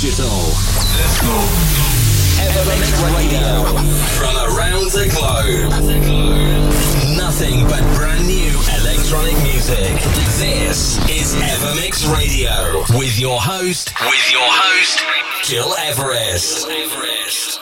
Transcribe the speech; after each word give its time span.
digital. 0.00 0.56
Evermix 2.40 2.96
Radio. 3.14 3.64
From 4.16 4.34
around 4.48 4.90
the 4.92 5.04
globe. 5.12 5.70
Nothing 7.18 7.64
but 7.64 7.82
brand 7.94 8.26
new 8.26 8.50
electronic 8.80 9.36
music. 9.42 10.00
This 10.38 10.96
is 11.10 11.34
Evermix 11.36 12.10
Radio. 12.16 12.82
With 12.98 13.18
your 13.18 13.42
host, 13.42 13.92
with 14.00 14.32
your 14.32 14.48
host, 14.48 15.04
Gil 15.46 15.74
Everest. 15.76 16.66
Everest. 16.70 17.60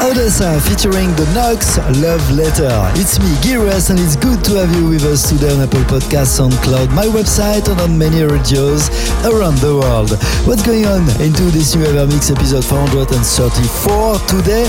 Everest. 0.00 0.42
featuring 0.68 1.08
the 1.16 1.26
Knox 1.34 1.78
Love 2.00 2.24
Letter. 2.30 2.70
It's 2.94 3.18
me, 3.18 3.30
Giras, 3.42 3.90
and 3.90 3.98
it's 3.98 4.16
good 4.16 4.42
to 4.44 4.54
have 4.54 4.74
you 4.76 4.88
with 4.88 5.04
us 5.04 5.28
today 5.28 5.52
on 5.52 5.60
Apple 5.60 5.80
Podcasts, 5.80 6.38
SoundCloud, 6.38 6.94
my 6.94 7.06
website, 7.06 7.68
and 7.68 7.80
on 7.80 7.96
many 7.96 8.22
radios 8.22 8.88
around 9.24 9.58
the 9.58 9.78
world. 9.80 10.10
What's 10.46 10.62
going 10.62 10.86
on 10.86 11.02
into 11.20 11.44
this 11.54 11.74
new 11.74 11.84
Evermix 11.84 12.30
episode 12.30 12.64
434? 12.64 14.18
Today 14.26 14.64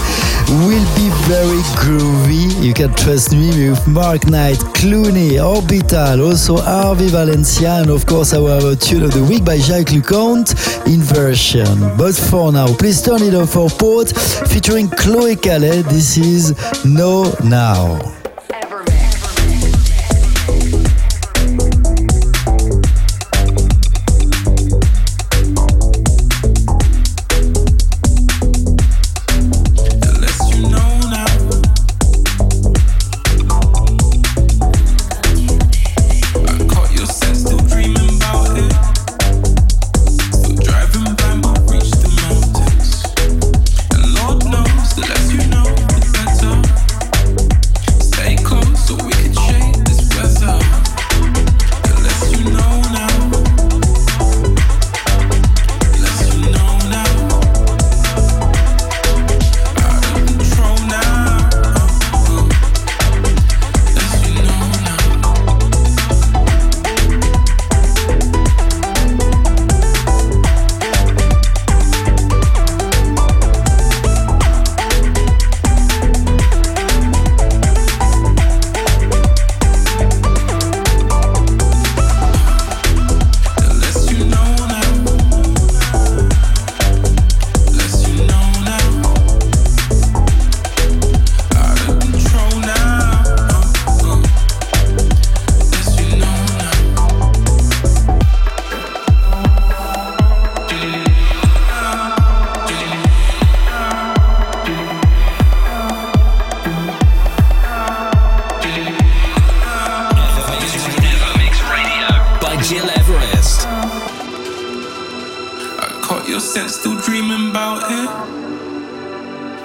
will 0.62 0.88
be 0.96 1.10
very 1.28 1.64
groovy. 1.82 2.46
You 2.64 2.74
can 2.74 2.94
trust 2.94 3.32
me 3.32 3.50
with 3.70 3.88
Mark 3.88 4.28
Knight, 4.28 4.60
Cloonee, 4.78 5.40
Orbital, 5.44 6.22
also 6.22 6.58
Harvey 6.58 7.08
Valencia, 7.08 7.82
and 7.82 7.90
of 7.90 8.06
course 8.06 8.34
our 8.34 8.76
tune 8.76 9.04
of 9.04 9.12
the 9.12 9.24
week 9.24 9.44
by 9.44 9.58
Jacques 9.58 9.92
Lu 9.92 10.02
Cont 10.02 10.54
inversion. 10.88 11.98
But 11.98 12.16
for 12.16 12.52
now, 12.52 12.68
please 12.76 13.02
turn 13.02 13.24
it 13.24 13.34
off 13.34 13.52
for 13.52 13.70
Port 13.70 14.10
featuring 14.50 14.90
Chloe 14.90 15.25
Calle. 15.34 15.82
This 15.82 16.18
is 16.18 16.54
No 16.86 17.34
Now. 17.44 18.25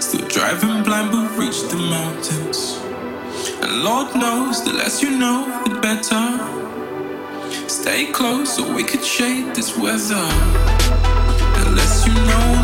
Still 0.01 0.27
driving 0.29 0.83
blind, 0.83 1.13
but 1.13 1.37
reach 1.39 1.63
the 1.69 1.77
mountains. 1.77 2.79
And 3.63 3.85
Lord 3.85 4.15
knows, 4.15 4.65
the 4.65 4.73
less 4.73 5.03
you 5.03 5.11
know, 5.19 5.47
the 5.65 5.79
better. 5.81 6.25
Stay 7.69 8.07
close 8.07 8.57
so 8.57 8.75
we 8.75 8.83
could 8.83 9.05
shade 9.05 9.55
this 9.55 9.77
weather. 9.77 10.27
The 11.59 11.73
less 11.77 12.07
you 12.07 12.15
know 12.15 12.60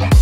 now. 0.00 0.14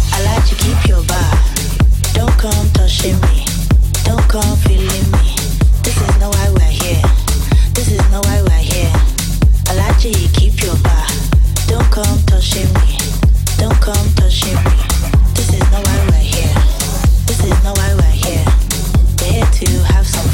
Why 6.42 6.48
we're 6.50 6.60
here. 6.60 7.02
This 7.74 7.90
is 7.90 8.10
no 8.10 8.20
way 8.20 8.42
we're 8.42 8.66
here. 8.74 8.92
I 9.68 9.74
like 9.74 9.98
to 10.00 10.12
keep 10.32 10.62
your 10.62 10.76
bar. 10.76 11.06
Don't 11.66 11.90
come 11.90 12.18
touching 12.26 12.72
me. 12.74 12.98
Don't 13.58 13.78
come 13.80 14.08
touching 14.14 14.56
me. 14.64 14.76
This 15.34 15.52
is 15.52 15.70
nowhere 15.70 16.20
here. 16.20 16.54
This 17.26 17.44
is 17.44 17.64
nowhere 17.64 18.10
here. 18.10 18.44
They're 19.16 19.32
here 19.32 19.50
to 19.52 19.84
have 19.92 20.06
some 20.06 20.32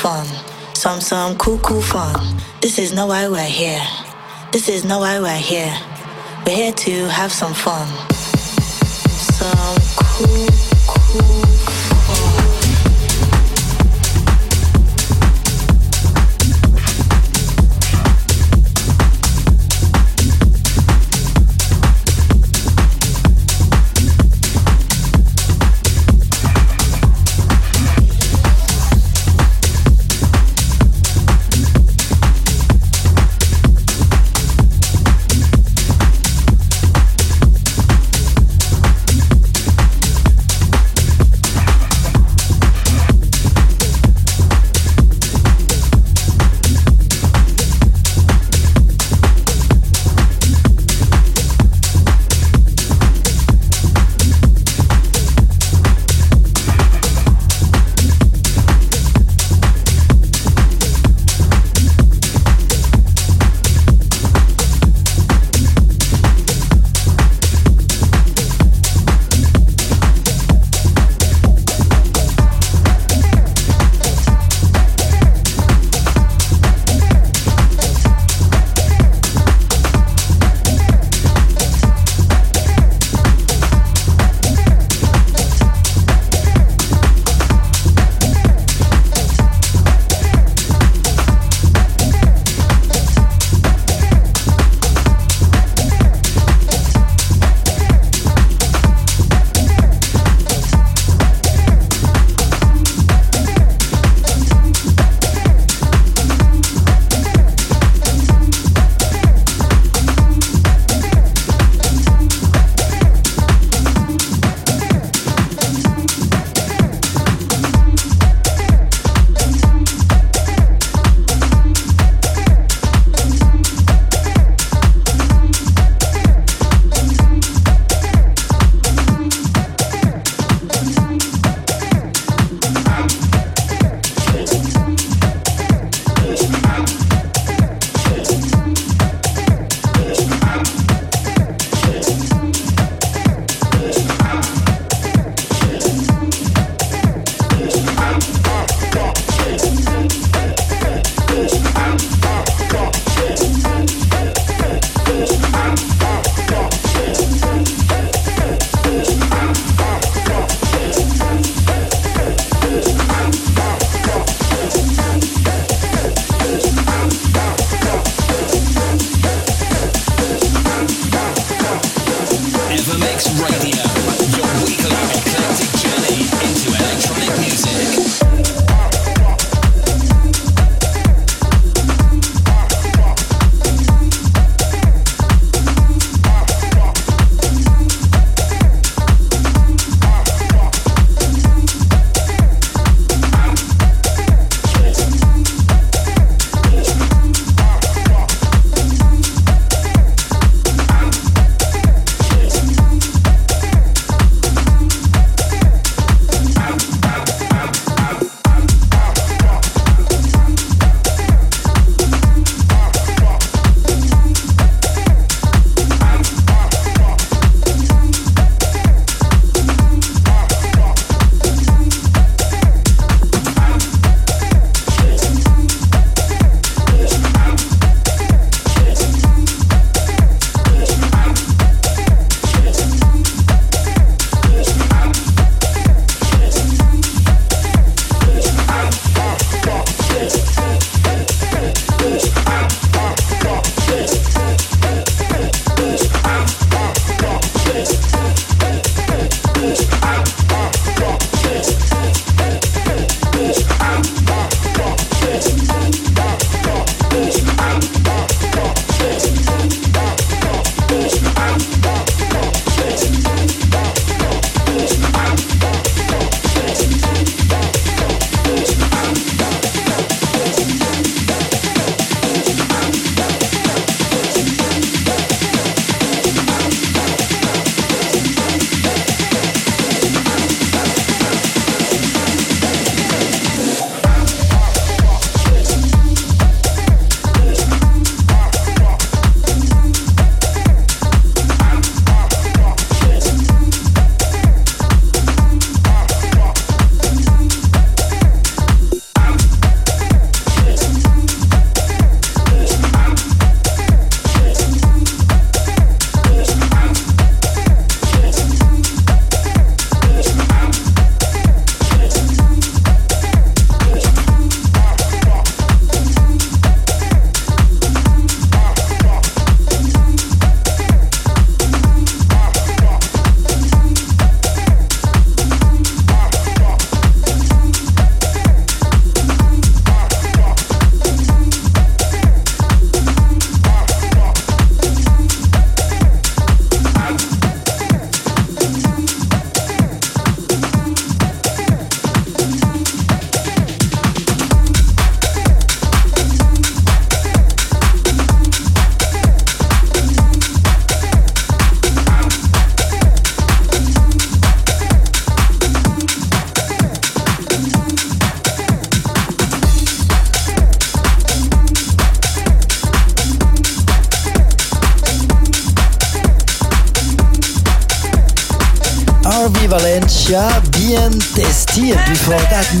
fun, 0.00 0.26
some 0.74 0.98
some 0.98 1.36
cool 1.36 1.58
cool 1.58 1.82
fun. 1.82 2.14
This 2.62 2.78
is 2.78 2.94
not 2.94 3.08
why 3.08 3.28
we're 3.28 3.44
here. 3.44 3.82
This 4.50 4.66
is 4.70 4.82
not 4.82 5.00
why 5.00 5.20
we're 5.20 5.36
here. 5.36 5.76
We're 6.46 6.56
here 6.56 6.72
to 6.72 7.08
have 7.10 7.30
some 7.30 7.52
fun. 7.52 8.09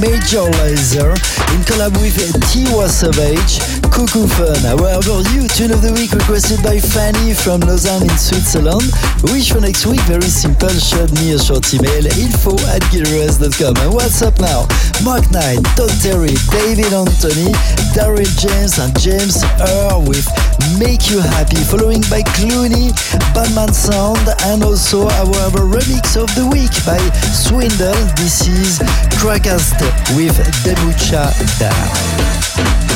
Major 0.00 0.48
Lazer 0.64 1.12
in 1.52 1.60
collab 1.68 1.92
with 2.00 2.16
Tiwa 2.48 2.88
Savage, 2.88 3.60
Koo 3.92 4.06
Koo 4.08 4.26
Fun. 4.26 4.56
However, 4.64 5.20
you 5.36 5.44
tune 5.48 5.72
of 5.76 5.82
the 5.82 5.92
week 5.92 6.12
requested 6.12 6.62
by 6.64 6.80
Fanny 6.80 7.34
from 7.34 7.60
Lausanne 7.60 8.08
in 8.08 8.16
Switzerland. 8.16 8.88
Wish 9.28 9.52
for 9.52 9.60
next 9.60 9.84
week, 9.84 10.00
very 10.08 10.32
simple, 10.32 10.72
shoot 10.72 11.12
me 11.20 11.36
a 11.36 11.38
short 11.38 11.68
email, 11.74 12.06
info 12.16 12.56
at 12.72 12.80
gileverest.com. 12.88 13.76
And 13.76 13.92
what's 13.92 14.22
up 14.22 14.40
now? 14.40 14.64
Mark 15.04 15.28
Knight, 15.36 15.60
Todd 15.76 15.92
Terry, 16.00 16.32
David 16.48 16.96
Anthony, 16.96 17.52
Daryl 17.92 18.30
James 18.40 18.80
and 18.80 18.96
James 18.96 19.44
Earl 19.60 20.00
with 20.08 20.24
Make 20.80 21.12
You 21.12 21.20
Happy, 21.20 21.60
following 21.68 22.00
by 22.08 22.24
Cloonee, 22.40 22.96
Batman 23.36 23.76
Sound, 23.76 24.24
and 24.48 24.64
also 24.64 25.04
our 25.20 25.52
remix 25.60 26.16
of 26.16 26.32
the 26.32 26.48
week 26.48 26.72
by 26.88 26.96
Swindle. 27.50 27.92
This 28.14 28.46
is 28.46 28.78
Crackast 29.18 29.80
with 30.14 30.36
Demucha 30.62 31.34
Down. 31.58 32.89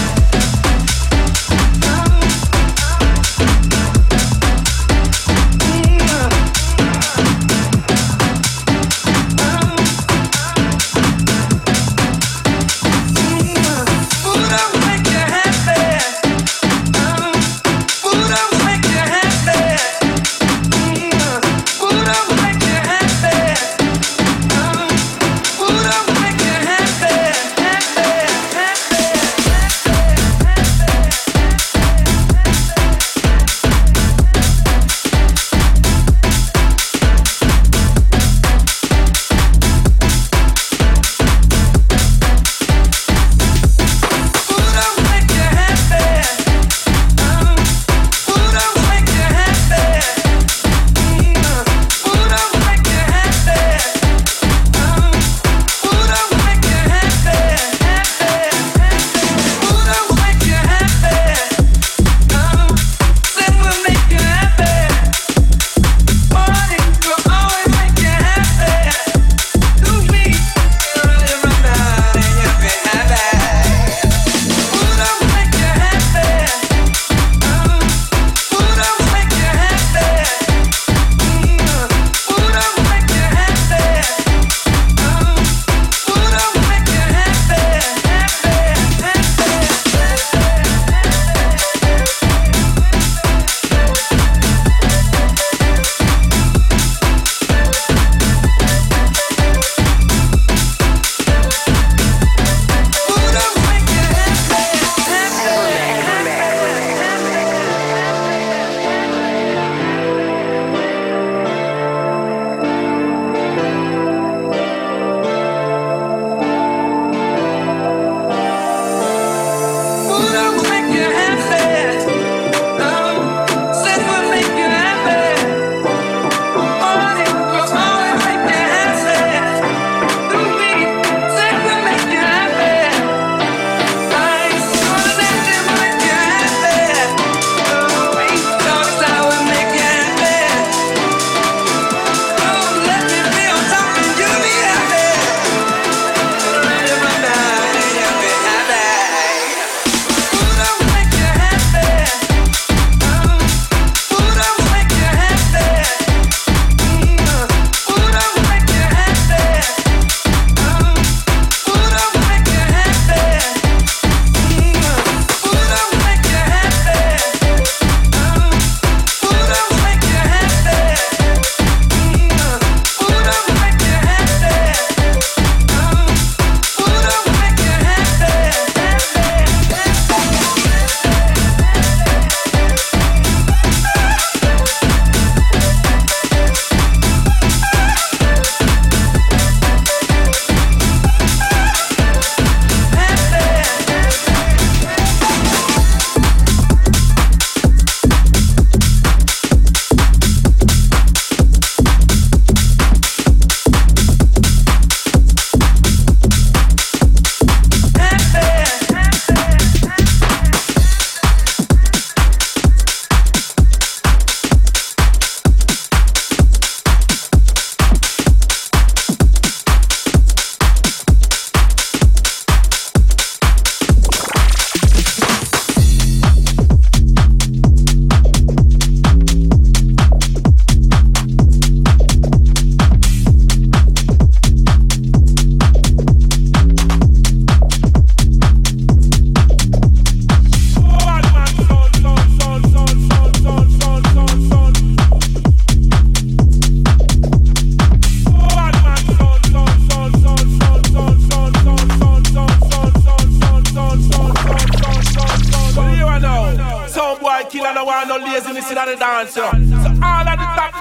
dance, 259.25 259.37
yo. 259.37 259.51
So 259.51 259.89
all 260.03 260.29
of 260.29 260.39
the 260.39 260.49
top 260.57 260.75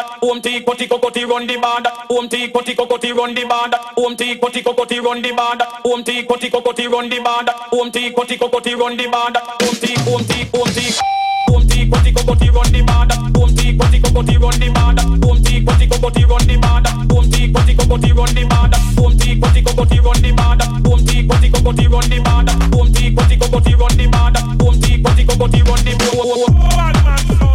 Run 10.54 10.74
band 10.74 11.25
ti. 11.46 11.54
Om 11.54 11.68
ti 11.68 11.90
koti 11.90 12.12
kokoti 12.12 12.48
run 12.50 12.72
the 12.72 12.82
band. 12.84 13.12
Om 13.38 13.56
ti 13.56 13.78
koti 13.78 14.00
kokoti 14.00 14.38
run 14.38 14.60
the 14.60 14.70
band. 14.70 15.00
Om 15.26 15.44
ti 15.44 15.64
koti 15.66 15.88
kokoti 15.88 16.24
run 16.26 16.48
the 16.48 16.58
band. 16.58 16.88
Om 17.12 17.30
ti 17.32 17.52
koti 17.52 17.76
kokoti 17.76 18.12
run 18.14 18.34
the 18.34 18.44
band. 18.44 18.76
Om 18.98 19.18
ti 19.18 19.40
koti 19.40 19.62
kokoti 19.62 20.00
run 20.04 20.22
the 20.22 20.32
band. 20.34 20.62
Om 20.88 21.06
ti 21.06 21.28
koti 21.28 21.50
kokoti 21.50 21.88
run 21.88 22.10
the 22.10 22.20
band. 22.20 22.50
Om 22.76 22.94
ti 22.94 23.14
koti 23.16 23.38
kokoti 23.38 23.74
run 23.76 23.98
the 23.98 24.08
band. 24.08 24.38
Om 24.62 24.80
ti 24.82 25.02
koti 25.04 25.26
kokoti 25.26 25.62
run 25.64 25.80
the 25.86 25.94
band. 25.96 27.55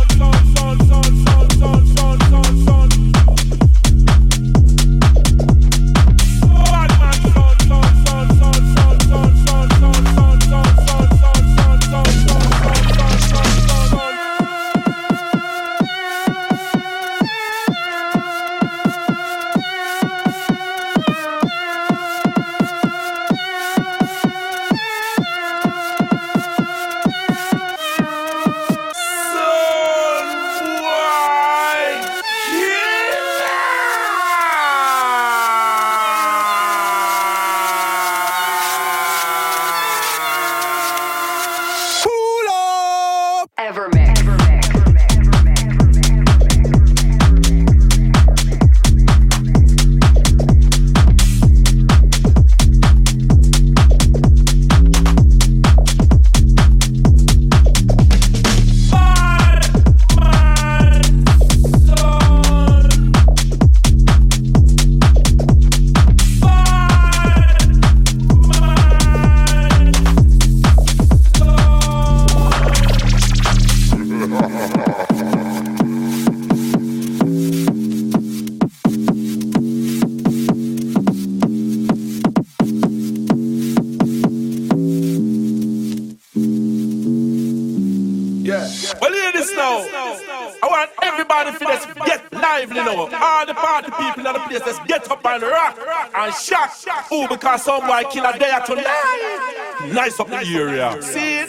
shot. 96.33 96.71
Ooh, 97.13 97.27
because 97.29 97.65
some 97.65 97.87
boy 97.87 98.03
kill 98.11 98.25
a 98.25 98.39
day 98.39 98.57
tonight. 98.67 99.91
Nice 99.93 100.21
up 100.21 100.29
the 100.29 100.37
area. 100.37 101.01
See? 101.03 101.40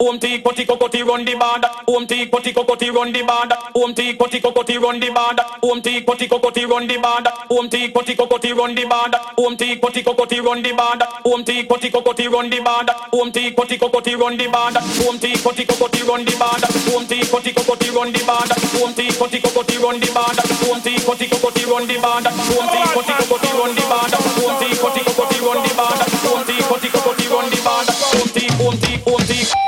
Om 0.00 0.18
ti 0.18 0.38
koti 0.38 0.64
kokoti 0.64 1.02
run 1.02 1.24
the 1.24 1.34
band. 1.34 1.64
Om 1.88 2.06
ti 2.06 2.26
koti 2.26 2.52
kokoti 2.52 2.90
run 2.94 3.12
the 3.12 3.22
band. 3.22 3.52
Om 3.74 3.94
ti 3.94 4.14
koti 4.14 4.40
kokoti 4.40 4.78
run 4.78 5.00
the 5.00 5.10
band. 5.10 5.40
Om 5.62 5.80
ti 5.82 6.00
koti 6.06 6.28
kokoti 6.28 6.64
run 6.70 6.86
the 6.86 6.98
band. 6.98 7.26
Om 7.50 7.68
ti 7.68 7.90
koti 7.90 8.14
kokoti 8.14 8.52
run 8.54 8.74
the 8.76 8.84
band. 8.86 9.16
Om 9.38 9.56
ti 9.56 9.76
koti 9.80 10.02
kokoti 10.02 10.38
run 10.40 10.62
the 10.62 10.72
band. 10.72 11.02
Om 11.24 11.42
ti 11.42 11.64
koti 11.64 11.90
kokoti 11.90 12.28
run 12.30 12.48
the 12.50 12.60
band. 12.60 12.90
Om 13.12 13.32
ti 13.32 13.50
koti 13.56 13.76
kokoti 13.76 14.14
run 14.16 14.36
the 14.38 14.46
band. 14.48 14.76
Om 15.02 15.18
ti 15.18 15.32
koti 15.42 15.66
kokoti 15.66 16.04
run 16.06 16.24
the 16.24 16.34
band. 16.38 16.64
Om 16.94 17.06
ti 17.06 17.22
koti 17.26 17.52
kokoti 17.52 17.90
run 17.94 18.12
the 18.12 18.22
band. 18.22 18.52
Om 18.82 18.94
ti 18.94 19.10
koti 19.18 19.40
kokoti 19.42 19.76
run 19.82 19.98
the 19.98 20.12
band. 20.14 20.42
Om 20.70 20.80
ti 20.80 20.94
koti 21.06 21.26
kokoti 21.28 21.64
run 21.66 21.86
the 21.88 21.98
band. 21.98 22.26
Om 22.26 22.68
ti 22.70 22.82
koti 22.94 23.14
kokoti 23.18 23.52
run 23.58 23.74
the 23.74 23.84
band. 23.90 24.14
Om 24.46 24.54
ti 24.60 24.68
koti 24.78 25.00
kokoti 25.04 25.38
run 25.42 25.58
the 25.62 25.74
band. 25.74 26.02
Om 26.32 26.44
ti 26.46 26.56
koti 26.68 26.88
kokoti 26.88 27.26
run 27.28 27.50
the 27.50 27.60
band. 27.66 27.88
Om 28.20 28.28
ti 28.34 28.44
om 28.66 28.76
ti 28.78 28.92
om 29.12 29.22
ti 29.26 29.67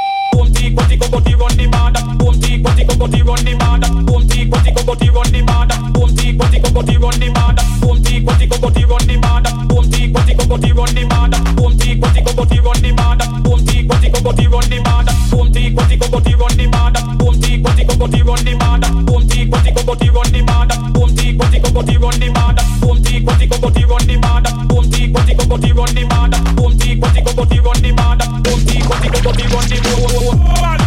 band. 2.41 2.41
Boom 2.41 2.41
ti 2.41 2.63
koti 2.63 2.85
kokoti 2.85 3.23
run 3.23 3.45
the 3.45 3.55
band. 3.57 3.83
Boom 4.07 4.27
ti 4.27 4.49
koti 4.51 4.71
kokoti 4.73 5.09
run 5.13 5.31
the 5.31 5.43
band. 5.43 5.73
Boom 5.93 6.11
ti 6.15 6.33
koti 6.37 6.61
kokoti 6.61 6.97
run 6.97 7.19
the 7.19 7.31
band. 7.33 7.59
Boom 7.81 8.01
ti 8.03 8.23
koti 8.23 8.47
kokoti 8.49 8.85
run 8.87 9.05
the 9.07 9.19
band. 9.21 9.67
Boom 9.69 9.89
ti 9.91 10.09
koti 10.11 10.35
kokoti 10.35 10.75
run 10.75 10.97
the 11.01 11.11
band. 11.11 11.43
Boom 11.57 11.79
ti 11.79 12.21
koti 12.21 12.29
kokoti 12.31 12.63
run 12.63 12.81
the 12.81 12.93
band. 12.95 13.21
Boom 13.45 13.61
ti 13.63 13.83
koti 13.85 14.17
kokoti 14.17 14.45
run 14.51 14.69
the 14.71 14.81
band. 14.81 15.09
Boom 15.41 15.75
ti 15.75 15.83
koti 15.83 15.99
kokoti 16.01 16.39
run 16.39 16.55
the 16.57 16.67
band. 16.67 16.97
Boom 17.19 17.41
ti 17.41 17.61
koti 17.61 17.85
kokoti 17.85 18.23
run 18.25 18.45
the 18.45 18.55
band. 18.57 18.85
Boom 19.07 19.27
ti 19.27 19.47
koti 19.47 19.71
kokoti 19.71 20.09
run 20.11 20.31
the 20.31 20.43
band. 20.43 20.71
Boom 20.93 21.15
ti 21.15 21.35
koti 21.37 21.59
kokoti 21.61 21.97
run 21.99 22.19
the 22.21 22.29
band. 22.31 22.59
Boom 22.81 23.01
ti 23.01 23.21
koti 23.25 23.47
kokoti 23.49 23.85
run 23.85 24.07
the 24.07 24.17
band. 24.19 24.47
Boom 24.69 24.91
ti 24.91 25.11
koti 25.13 25.35
kokoti 25.35 25.73
run 25.73 25.95
the 25.95 26.05
band. 26.11 26.35
Boom 26.57 26.79
ti 26.79 27.01
koti 27.01 27.21
kokoti 27.23 27.59
run 27.61 27.83
the 27.83 27.93
band. 27.93 28.23
Boom 28.45 28.61
ti 28.67 28.77
koti 28.89 29.09
kokoti 29.11 29.45
run 29.53 29.69
the 29.69 29.81
band. 29.83 30.80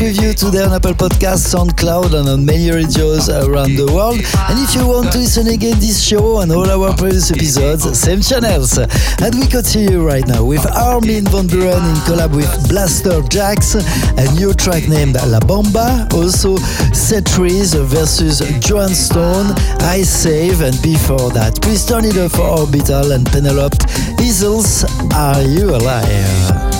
With 0.00 0.22
you 0.22 0.32
today 0.32 0.64
on 0.64 0.72
Apple 0.72 0.94
Podcasts, 0.94 1.52
SoundCloud, 1.52 2.18
and 2.18 2.28
on 2.28 2.46
many 2.46 2.70
radios 2.70 3.28
around 3.28 3.76
the 3.76 3.86
world. 3.92 4.16
And 4.48 4.58
if 4.58 4.74
you 4.74 4.86
want 4.88 5.12
to 5.12 5.18
listen 5.18 5.48
again 5.48 5.78
this 5.78 6.02
show 6.02 6.40
and 6.40 6.50
all 6.50 6.68
our 6.68 6.96
previous 6.96 7.30
episodes, 7.30 7.84
same 7.98 8.20
channels. 8.22 8.78
And 8.78 9.34
we 9.34 9.46
continue 9.46 10.02
right 10.02 10.26
now 10.26 10.44
with 10.44 10.64
Armin 10.66 11.26
van 11.26 11.46
Buuren 11.46 11.84
in 11.84 11.96
collab 12.08 12.34
with 12.34 12.48
Blasterjaxx, 12.70 13.84
a 14.16 14.34
new 14.34 14.54
track 14.54 14.88
named 14.88 15.14
La 15.26 15.40
Bomba. 15.40 16.08
Also, 16.14 16.56
Setries 16.92 17.74
versus 17.74 18.40
Joan 18.60 18.94
Stone, 18.94 19.52
I 19.82 20.02
Save, 20.02 20.62
and 20.62 20.80
before 20.82 21.30
that, 21.32 21.60
please 21.60 21.84
turn 21.84 22.06
it 22.06 22.16
up 22.16 22.32
for 22.32 22.48
Orbital 22.48 23.12
and 23.12 23.26
Penelope 23.26 23.78
Isles. 24.18 24.84
Are 25.12 25.42
you 25.42 25.76
alive? 25.76 26.71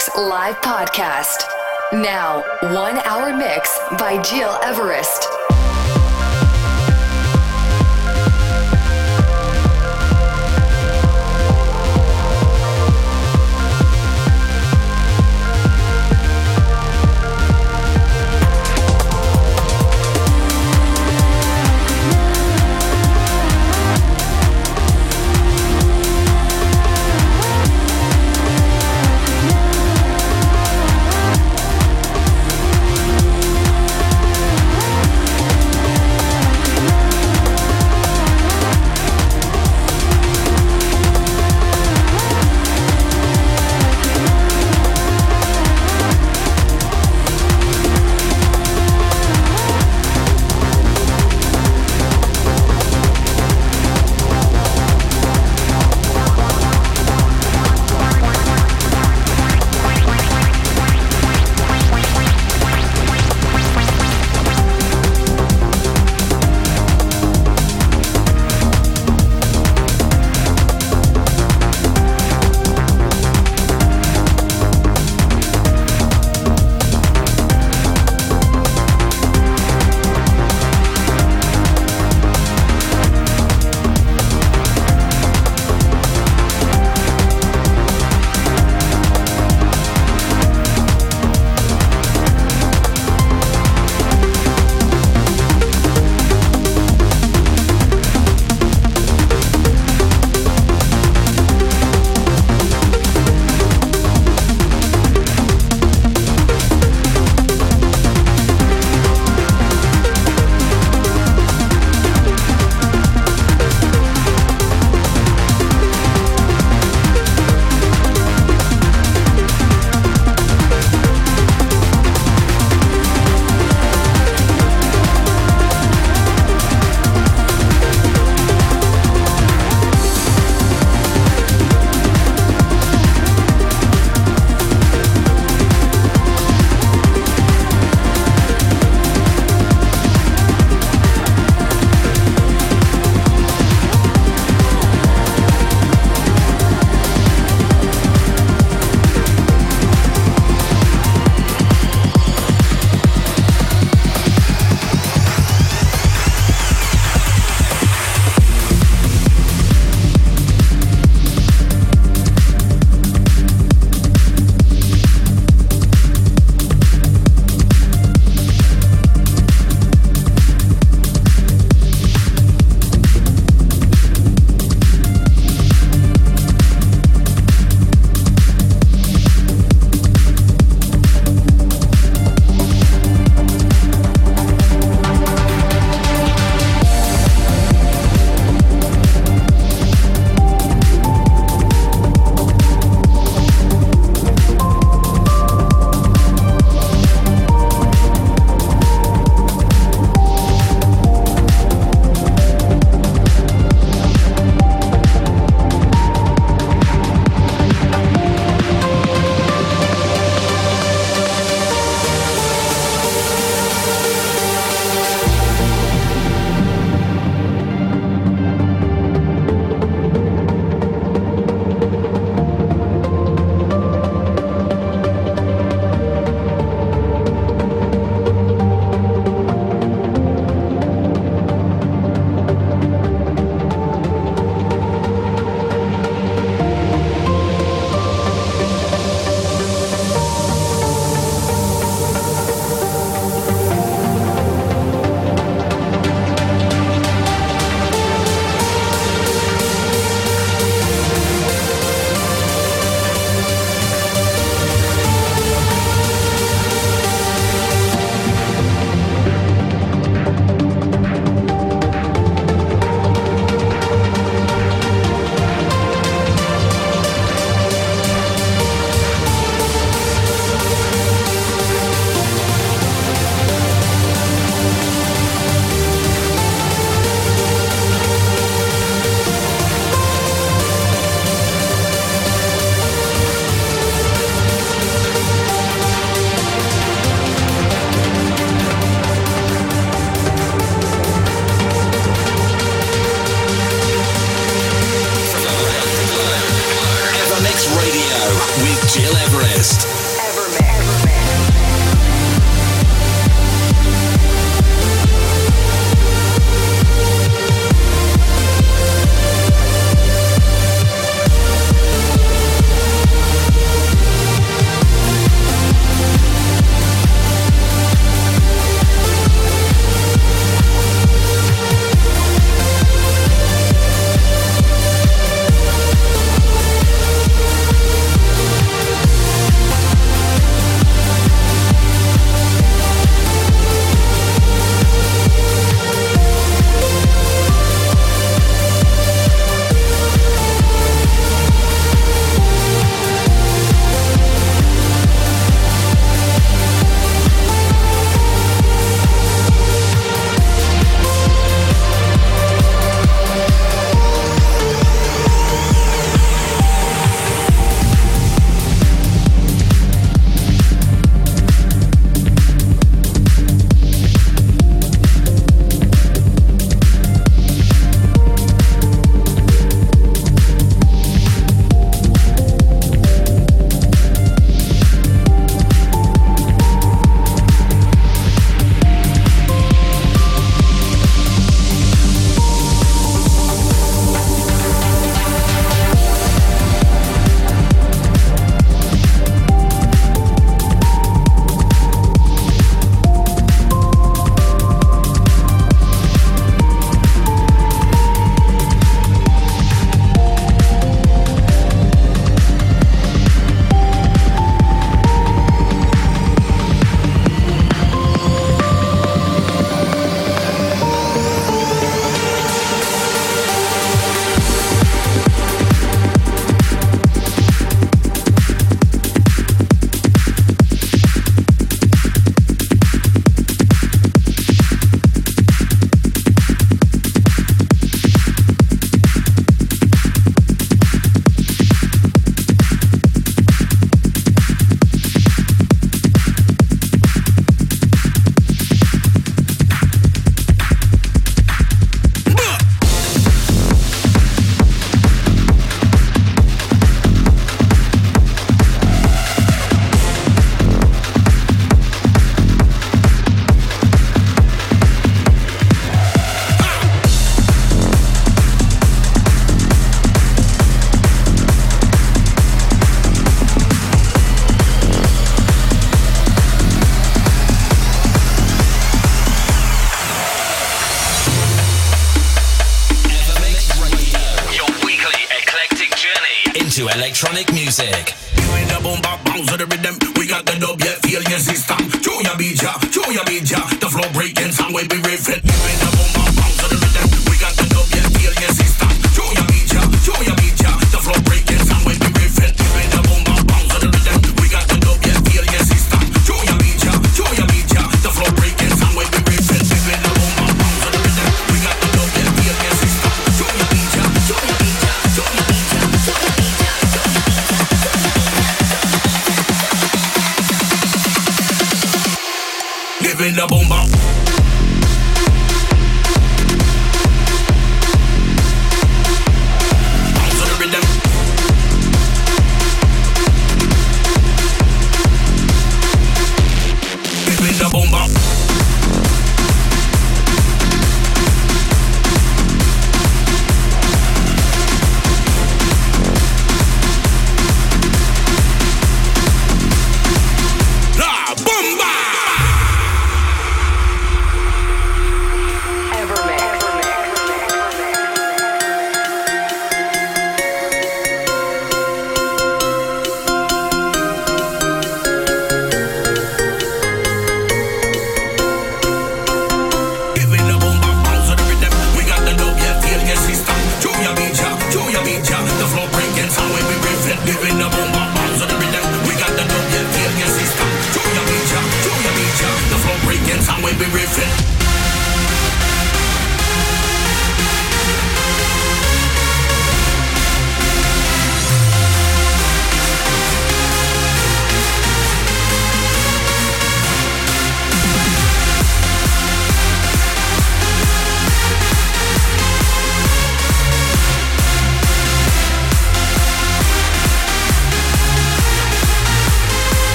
EverMix 0.00 0.28
live 0.28 0.56
podcast. 0.60 1.44
Now, 1.92 2.42
one 2.74 2.98
hour 2.98 3.36
mix 3.36 3.78
by 3.98 4.22
Gil 4.22 4.56
Everest. 4.62 5.29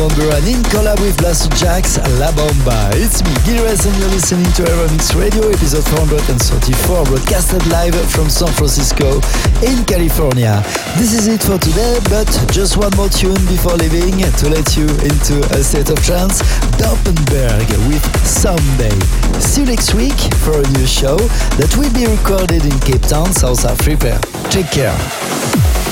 Armin 0.00 0.48
in 0.48 0.62
collab 0.72 0.98
with 1.00 1.16
Blasterjaxx 1.18 2.00
La 2.18 2.32
Bomba. 2.32 2.88
It's 2.96 3.22
me, 3.22 3.30
Gilres, 3.44 3.84
and 3.84 3.94
you're 4.00 4.08
listening 4.08 4.50
to 4.56 4.62
EverMix 4.64 5.12
Radio, 5.14 5.48
episode 5.48 5.84
434, 5.92 7.04
broadcasted 7.04 7.66
live 7.68 7.94
from 8.10 8.30
San 8.30 8.48
Francisco 8.48 9.20
in 9.60 9.84
California. 9.84 10.64
This 10.96 11.12
is 11.12 11.28
it 11.28 11.42
for 11.42 11.58
today, 11.58 12.00
but 12.08 12.28
just 12.50 12.78
one 12.78 12.92
more 12.96 13.10
tune 13.10 13.44
before 13.44 13.76
leaving 13.76 14.24
to 14.24 14.48
let 14.48 14.74
you 14.74 14.88
into 15.04 15.36
a 15.52 15.60
state 15.62 15.90
of 15.90 16.00
trance. 16.00 16.40
Doppenberg 16.80 17.68
with 17.84 18.04
Someday. 18.24 18.96
See 19.38 19.62
you 19.62 19.66
next 19.66 19.92
week 19.92 20.16
for 20.40 20.56
a 20.56 20.66
new 20.80 20.86
show 20.86 21.16
that 21.60 21.76
will 21.76 21.92
be 21.92 22.06
recorded 22.08 22.64
in 22.64 22.76
Cape 22.80 23.04
Town, 23.04 23.32
South 23.32 23.66
Africa. 23.66 24.16
Take 24.48 24.70
care. 24.72 25.89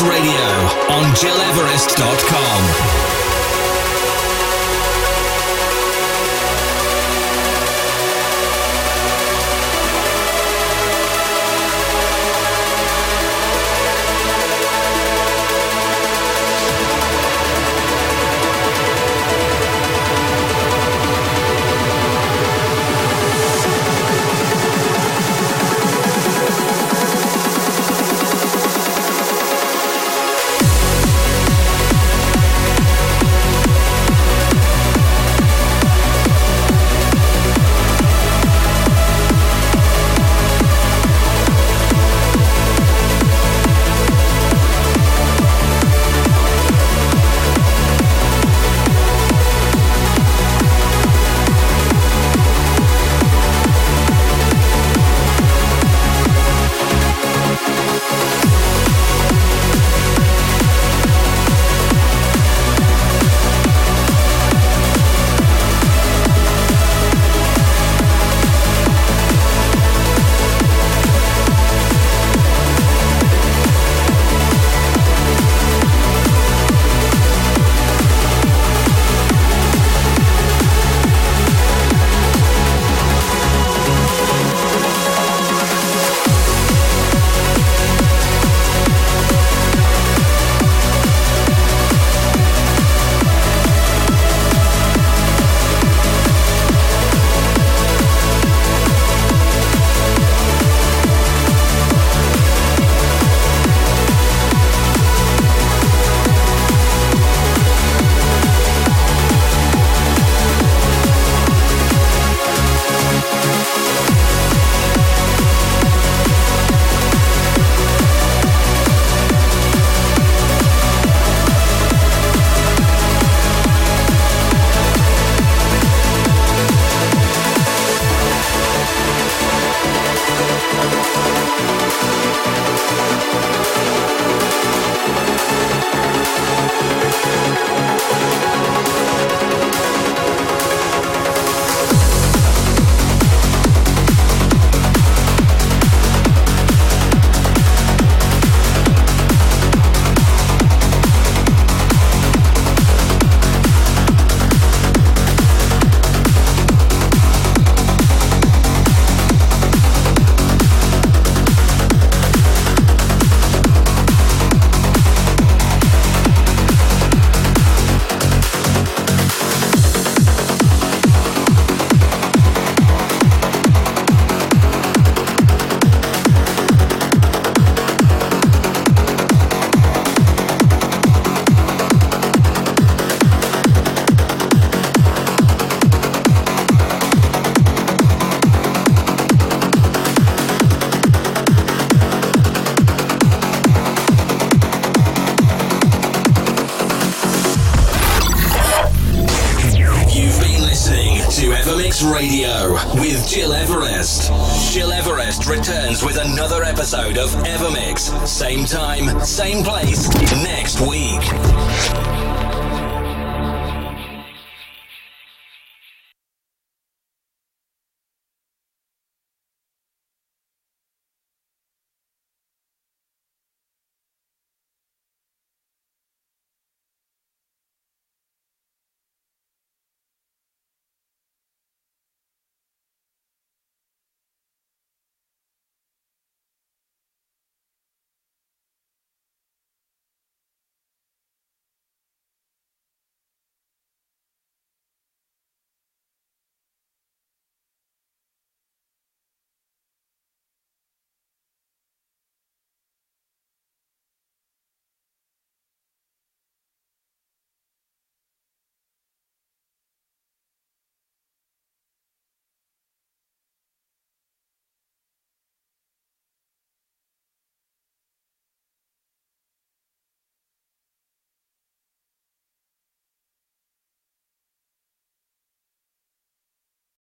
Radio 0.00 0.46
on 0.90 1.12
GilEverest.com. 1.14 2.87